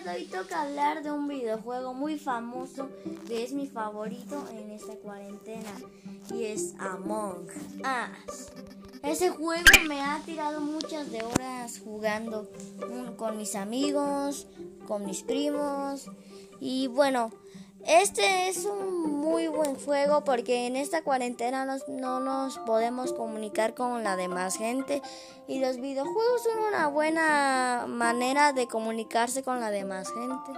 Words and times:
de 0.00 0.10
hoy 0.10 0.24
toca 0.24 0.62
hablar 0.62 1.02
de 1.02 1.12
un 1.12 1.28
videojuego 1.28 1.92
muy 1.92 2.18
famoso 2.18 2.88
que 3.28 3.44
es 3.44 3.52
mi 3.52 3.66
favorito 3.66 4.42
en 4.50 4.70
esta 4.70 4.96
cuarentena 4.96 5.70
y 6.32 6.44
es 6.44 6.74
Among 6.78 7.46
Us. 7.46 8.46
Ese 9.02 9.28
juego 9.28 9.64
me 9.86 10.00
ha 10.00 10.18
tirado 10.24 10.60
muchas 10.60 11.12
de 11.12 11.22
horas 11.22 11.78
jugando 11.84 12.50
con 13.16 13.36
mis 13.36 13.54
amigos, 13.54 14.48
con 14.88 15.04
mis 15.04 15.22
primos 15.22 16.06
y 16.58 16.86
bueno, 16.86 17.30
este 17.86 18.48
es 18.48 18.64
un 18.64 19.20
muy 19.20 19.48
buen 19.48 19.74
juego 19.76 20.24
porque 20.24 20.66
en 20.66 20.76
esta 20.76 21.02
cuarentena 21.02 21.64
no 21.88 22.20
nos 22.20 22.58
podemos 22.60 23.12
comunicar 23.12 23.74
con 23.74 24.04
la 24.04 24.16
demás 24.16 24.56
gente 24.56 25.02
y 25.46 25.58
los 25.60 25.78
videojuegos 25.78 26.42
son 26.42 26.58
una 26.68 26.88
buena 26.88 27.86
manera 27.88 28.52
de 28.52 28.66
comunicarse 28.68 29.42
con 29.42 29.60
la 29.60 29.70
demás 29.70 30.08
gente. 30.12 30.52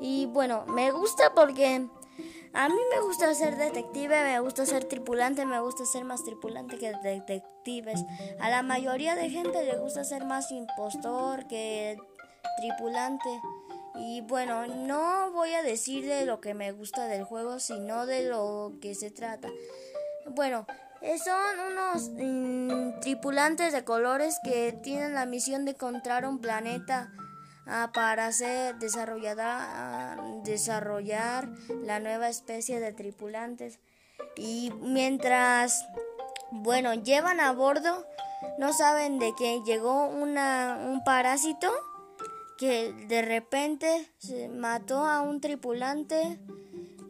Y 0.00 0.26
bueno, 0.26 0.64
me 0.66 0.90
gusta 0.92 1.34
porque 1.34 1.86
a 2.52 2.68
mí 2.68 2.78
me 2.90 3.00
gusta 3.00 3.34
ser 3.34 3.56
detective, 3.56 4.22
me 4.22 4.40
gusta 4.40 4.64
ser 4.64 4.84
tripulante, 4.84 5.44
me 5.44 5.60
gusta 5.60 5.84
ser 5.84 6.04
más 6.04 6.24
tripulante 6.24 6.78
que 6.78 6.92
detectives. 7.02 8.04
A 8.40 8.48
la 8.48 8.62
mayoría 8.62 9.14
de 9.14 9.28
gente 9.28 9.62
le 9.62 9.76
gusta 9.78 10.04
ser 10.04 10.24
más 10.24 10.50
impostor 10.50 11.46
que 11.48 11.98
tripulante. 12.58 13.28
Y 13.98 14.20
bueno, 14.22 14.66
no 14.66 15.30
voy 15.32 15.52
a 15.54 15.62
decir 15.62 16.06
de 16.06 16.26
lo 16.26 16.40
que 16.40 16.54
me 16.54 16.72
gusta 16.72 17.06
del 17.06 17.24
juego, 17.24 17.58
sino 17.60 18.06
de 18.06 18.28
lo 18.28 18.74
que 18.80 18.94
se 18.94 19.10
trata. 19.10 19.48
Bueno, 20.26 20.66
eh, 21.00 21.18
son 21.18 21.60
unos 21.72 22.10
mm, 22.10 23.00
tripulantes 23.00 23.72
de 23.72 23.84
colores 23.84 24.38
que 24.42 24.72
tienen 24.82 25.14
la 25.14 25.26
misión 25.26 25.64
de 25.64 25.72
encontrar 25.72 26.26
un 26.26 26.40
planeta 26.40 27.12
ah, 27.66 27.90
para 27.94 28.26
hacer 28.26 28.76
desarrollada, 28.76 30.16
desarrollar 30.44 31.48
la 31.82 32.00
nueva 32.00 32.28
especie 32.28 32.80
de 32.80 32.92
tripulantes. 32.92 33.78
Y 34.36 34.72
mientras, 34.80 35.86
bueno, 36.50 36.94
llevan 36.94 37.40
a 37.40 37.52
bordo, 37.52 38.06
no 38.58 38.72
saben 38.72 39.18
de 39.18 39.34
que 39.34 39.62
llegó 39.64 40.06
una, 40.06 40.78
un 40.82 41.04
parásito 41.04 41.72
que 42.58 42.92
de 43.08 43.22
repente 43.22 44.10
se 44.18 44.48
mató 44.48 45.04
a 45.04 45.20
un 45.20 45.40
tripulante 45.40 46.38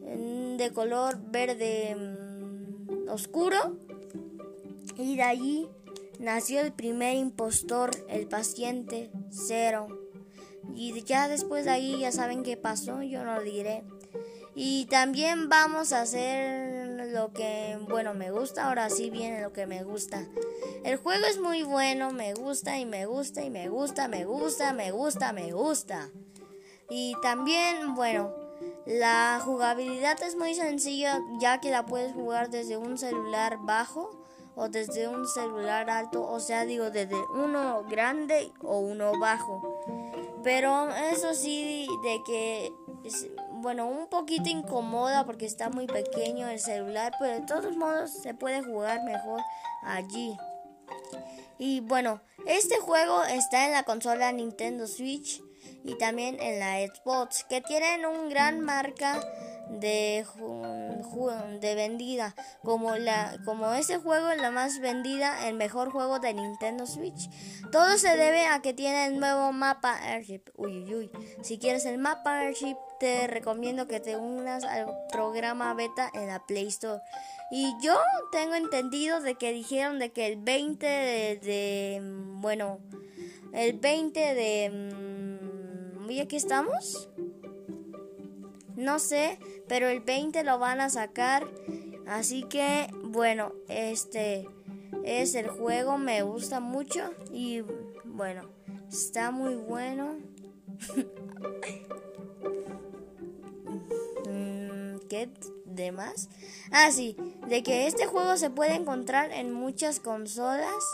de 0.07 0.73
color 0.73 1.19
verde 1.31 1.95
mm, 1.95 3.09
oscuro 3.09 3.77
y 4.97 5.17
de 5.17 5.23
allí 5.23 5.69
nació 6.19 6.61
el 6.61 6.73
primer 6.73 7.17
impostor, 7.17 7.91
el 8.09 8.27
paciente 8.27 9.11
cero. 9.31 9.89
Y 10.75 11.03
ya 11.05 11.29
después 11.29 11.65
de 11.65 11.71
ahí 11.71 12.01
ya 12.01 12.13
saben 12.13 12.43
qué 12.43 12.57
pasó, 12.57 13.03
yo 13.03 13.25
no 13.25 13.37
lo 13.37 13.43
diré. 13.43 13.85
Y 14.55 14.87
también 14.87 15.49
vamos 15.49 15.93
a 15.93 16.03
hacer 16.03 16.66
lo 17.17 17.33
que, 17.33 17.79
bueno, 17.89 18.13
me 18.13 18.31
gusta, 18.31 18.69
ahora 18.69 18.91
sí 18.91 19.09
viene 19.09 19.41
lo 19.41 19.53
que 19.55 19.67
me 19.67 19.83
gusta. 19.83 20.27
El 20.85 20.99
juego 20.99 21.25
es 21.25 21.41
muy 21.41 21.63
bueno, 21.63 22.13
me 22.13 22.35
gusta 22.35 22.79
y 22.79 22.85
me 22.85 23.07
gusta 23.07 23.43
y 23.43 23.49
me 23.49 23.71
gusta, 23.71 24.07
me 24.07 24.27
gusta, 24.27 24.75
me 24.75 24.91
gusta, 24.91 25.33
me 25.33 25.51
gusta. 25.51 26.11
Y 26.91 27.15
también, 27.23 27.95
bueno, 27.95 28.35
la 28.85 29.41
jugabilidad 29.43 30.23
es 30.23 30.37
muy 30.37 30.55
sencilla 30.55 31.19
ya 31.41 31.59
que 31.59 31.71
la 31.71 31.87
puedes 31.87 32.13
jugar 32.13 32.51
desde 32.51 32.77
un 32.77 32.99
celular 32.99 33.57
bajo 33.63 34.11
o 34.55 34.69
desde 34.69 35.09
un 35.09 35.27
celular 35.27 35.89
alto, 35.89 36.23
o 36.23 36.39
sea, 36.39 36.67
digo, 36.67 36.91
desde 36.91 37.17
uno 37.35 37.83
grande 37.89 38.53
o 38.63 38.79
uno 38.79 39.19
bajo. 39.19 39.63
Pero 40.45 40.91
eso 40.91 41.33
sí, 41.33 41.89
de 42.03 42.23
que 42.27 42.73
bueno, 43.67 43.89
un 43.89 44.07
poquito 44.07 44.49
incomoda 44.49 45.27
porque 45.27 45.45
está 45.45 45.71
muy 45.71 45.89
pequeño 45.89 46.49
el 46.49 46.61
celular, 46.61 47.13
pero 47.19 47.33
de 47.33 47.41
todos 47.41 47.77
modos 47.77 48.13
se 48.13 48.33
puede 48.33 48.63
jugar 48.63 49.03
mejor 49.03 49.41
allí. 49.83 50.37
Y 51.59 51.81
bueno, 51.81 52.21
este 52.47 52.79
juego 52.79 53.25
está 53.25 53.67
en 53.67 53.73
la 53.73 53.83
consola 53.83 54.31
Nintendo 54.31 54.87
Switch 54.87 55.43
y 55.83 55.99
también 55.99 56.41
en 56.41 56.61
la 56.61 56.79
Xbox, 56.87 57.43
que 57.43 57.61
tienen 57.61 58.07
un 58.07 58.29
gran 58.29 58.61
marca 58.61 59.21
de, 59.69 60.25
de 61.61 61.75
vendida. 61.75 62.35
Como, 62.63 62.97
la, 62.97 63.39
como 63.45 63.73
ese 63.75 63.99
juego 63.99 64.31
es 64.31 64.41
la 64.41 64.51
más 64.51 64.81
vendida, 64.81 65.49
el 65.49 65.55
mejor 65.55 65.91
juego 65.91 66.19
de 66.19 66.35
Nintendo 66.35 66.87
Switch. 66.87 67.31
Todo 67.71 67.99
se 67.99 68.17
debe 68.17 68.47
a 68.47 68.61
que 68.63 68.73
tiene 68.73 69.07
el 69.07 69.19
nuevo 69.19 69.53
mapa 69.53 69.97
Airship. 69.97 70.43
Uy, 70.57 70.85
uy, 70.85 70.95
uy. 70.95 71.11
Si 71.43 71.59
quieres 71.59 71.85
el 71.87 71.99
mapa 71.99 72.39
Airship, 72.39 72.77
te 72.99 73.27
recomiendo 73.27 73.87
que 73.87 74.01
te 74.01 74.17
unas 74.17 74.65
al 74.65 74.87
programa 75.11 75.75
beta 75.75 76.11
en 76.15 76.29
la 76.29 76.45
Play 76.47 76.69
Store. 76.69 77.03
Y 77.51 77.75
yo 77.81 77.97
tengo 78.33 78.55
entendido 78.55 79.21
de 79.21 79.37
que 79.37 79.53
dijeron 79.53 79.99
de 79.99 80.11
que 80.11 80.27
el 80.27 80.37
20 80.37 80.87
de, 80.87 82.01
bueno, 82.03 82.81
el 83.53 83.79
20 83.79 84.35
de... 84.35 84.71
Mm, 84.71 86.11
¿Y 86.11 86.21
aquí 86.21 86.37
estamos? 86.37 87.09
No 88.77 88.99
sé, 88.99 89.39
pero 89.69 89.89
el 89.89 90.01
20 90.01 90.45
lo 90.45 90.59
van 90.59 90.81
a 90.81 90.91
sacar. 90.91 91.49
Así 92.07 92.45
que, 92.45 92.89
bueno, 93.03 93.53
este 93.69 94.47
es 95.05 95.35
el 95.35 95.49
juego, 95.49 95.99
me 95.99 96.23
gusta 96.23 96.61
mucho 96.61 97.13
y 97.33 97.63
bueno, 98.05 98.49
está 98.89 99.31
muy 99.31 99.55
bueno. 99.55 100.19
Mm, 105.17 105.31
¿Qué 105.31 105.31
demás? 105.65 106.29
Ah, 106.73 106.91
de 107.49 107.63
que 107.63 107.87
este 107.87 108.07
juego 108.07 108.37
se 108.37 108.51
puede 108.51 108.75
encontrar 108.75 109.33
en 109.33 109.53
muchas 109.53 110.01
consolas, 110.01 110.85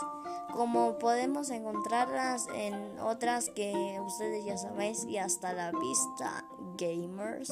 como 0.51 0.97
podemos 0.99 1.49
encontrarlas 1.49 2.47
en 2.53 2.99
otras 2.99 3.49
que 3.49 3.99
ustedes 4.05 4.45
ya 4.45 4.57
sabéis 4.57 5.05
y 5.05 5.17
hasta 5.17 5.53
la 5.53 5.71
vista 5.71 6.45
gamers. 6.77 7.51